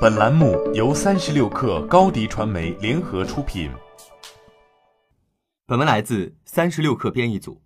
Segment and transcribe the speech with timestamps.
[0.00, 3.68] 本栏目由三十六氪高低传媒联合出品。
[5.66, 7.60] 本文来自三十六氪编译组。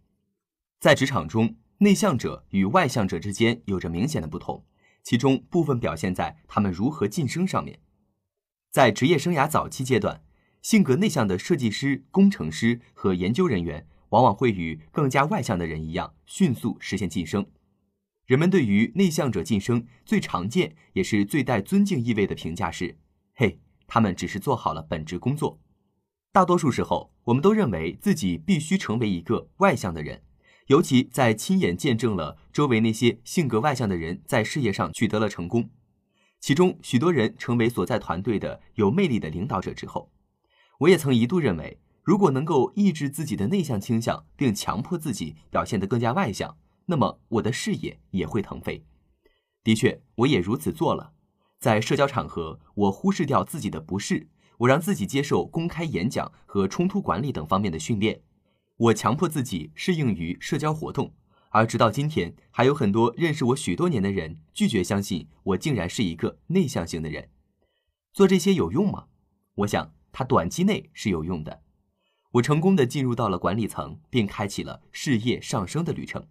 [0.80, 4.64] 在职场中，内向者与外向者之间有着明显的不同，
[5.02, 7.80] 其中部分表现在他们如何晋升上面。
[8.70, 10.22] 在职业生涯早期阶段，
[10.62, 17.46] 性格内向的设计师、工程师和研究人员往往会与更加外向的人一样，迅速实现晋升。
[18.32, 22.96] 人们对于内向者晋升最常见也是最带尊敬意味的评价是
[23.36, 25.60] ：“嘿，他们只是做好了本职工作。”
[26.32, 30.22] 大多数时候，我们都认为自己必须成为一个外向的人，
[30.68, 35.68] 尤其在亲眼见证了周围那些性格外向的人在事业上取得了成功，
[36.40, 40.10] 其中许多人成为所在团队的有魅力的领导者之后，
[40.78, 46.56] 我也曾一度认为，如果能够抑制自己的内向倾向，并强迫自己表现得更加外向。
[46.86, 48.84] 那么我的事业也会腾飞。
[49.64, 51.12] 的确，我也如此做了。
[51.60, 58.22] 在社交场合，我忽视掉自己的不适，我让自己接受公开演讲和冲突管理等方面的训练。
[58.76, 61.14] 我强迫自己适应于社交活动，
[61.50, 67.30] 而直到今天，还有很多认识我许多年的人拒绝相信我竟然是一个内向型的人。
[68.12, 69.06] 做这些有用吗？
[69.54, 71.62] 我想，它短期内是有用的。
[72.32, 76.26] 我成功的进入到了管理层，并开启了事业上升的旅程。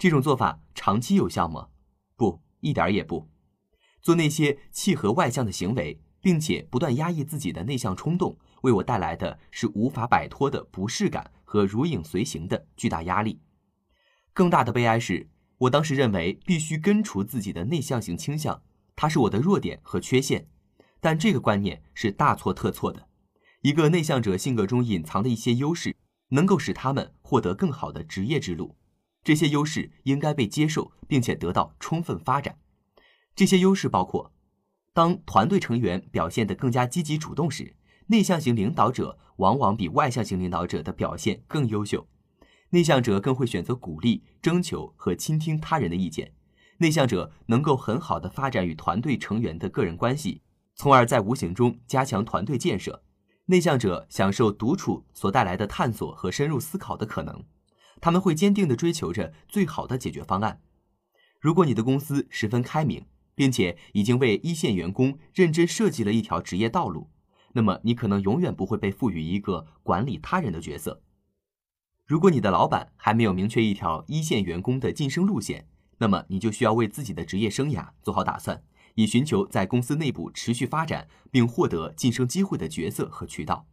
[0.00, 1.68] 这种做法长期有效吗？
[2.16, 3.28] 不，一点也不。
[4.00, 13.42] 做那些契合外向的行为，并且不断压抑自己的内向冲动，为我带来的是无法摆脱的不适感和如影随形的巨大压力。
[14.32, 18.62] 更大的悲哀是，我当时认为必须根除自己的内向型倾向，
[18.96, 20.48] 它是我的弱点和缺陷。
[21.02, 23.06] 但这个观念是大错特错的。
[23.60, 25.94] 一个内向者性格中隐藏的一些优势，
[26.30, 28.78] 能够使他们获得更好的职业之路。
[29.22, 32.58] 这些优势应该被接受，并且得到充分发展。
[33.34, 34.32] 这些优势包括：
[34.92, 37.76] 当团队成员表现得更加积极主动时，
[38.06, 42.08] 内向型领导者往往比外向型领导者的表现更优秀。
[42.70, 46.32] 内向者更会选择鼓励、征求和倾听他人的意见。
[46.78, 50.42] 内向者能够很好的发展与团队成员的个人关系，
[50.74, 53.02] 从而在无形中加强团队建设。
[53.46, 57.44] 内向者享受独处所带来的探索和深入思考的可能。
[58.00, 60.60] 他们会坚定地追求着最好的解决方案。
[61.38, 67.10] 如果你的公司十分开明，并且已经为一线员工认真设计了一条职业道路，
[67.52, 71.02] 那么你可能永远不会被赋予一个管理他人的角色。
[72.06, 75.68] 如果你的老板还没有明确一条一线员工的晋升路线，
[75.98, 78.62] 那么你就需要为自己的职业生涯做好打算，
[78.96, 83.66] 以寻求在公司内部持续发展并获得晋升机会的角色和渠道。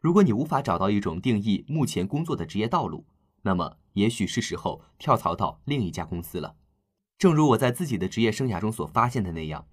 [0.00, 3.04] 如果你无法找到一种定义目前工作的职业道路，
[3.48, 6.56] 那么，也许是时候跳槽到另一家公司了。
[7.16, 9.66] 正如我在自己的职业生涯中所发现的那样，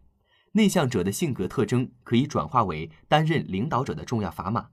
[0.54, 4.70] 内向者的性格特征可以转化为担任领导者的重要砝码。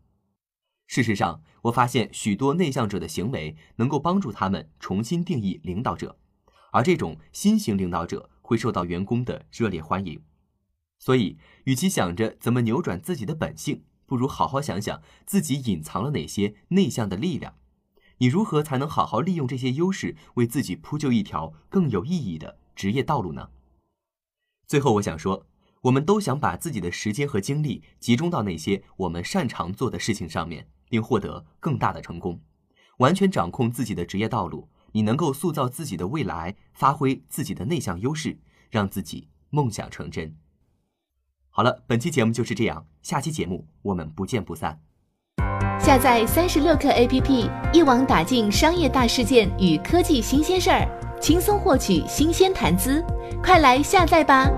[0.86, 6.16] 事实上，我发现许多内向者的行为能够帮助他们重新定义领导者，
[6.70, 10.22] 而这种新型领导者会受到员工的热烈欢迎。
[11.00, 17.56] 所以，与其想着怎么扭转自己的本性，不如好好想想自己隐藏了哪些内向的力量。
[18.22, 23.50] 你如何才能好好利用这些优势，为自己铺就一条更有意义的职业道路呢？
[24.68, 25.44] 最后，我想说，
[25.80, 32.40] 我们都想把自己的时间和精力集中到那些我们擅长做的事情上面，并获得更大的成功。
[32.98, 38.38] 完全掌控自己的职业道路，你能够塑造自己的未来，发挥自己的内向优势，
[38.70, 40.36] 让自己梦想成真。
[41.50, 44.80] 好了，本期节目就是这样，下期节目我们不见不散。
[45.92, 50.88] 下载三十六课 APP，一网打尽商业大事件与科技新鲜事儿，
[51.20, 53.04] 轻松获取新鲜谈资。
[53.42, 54.50] 快来下载吧！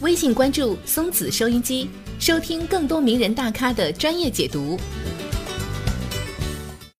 [0.00, 1.88] 微信关注松子收音机，
[2.18, 4.76] 收听更多名人大咖的专业解读。